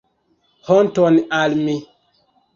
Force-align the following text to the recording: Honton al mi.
Honton 0.69 1.21
al 1.41 1.57
mi. 1.69 1.79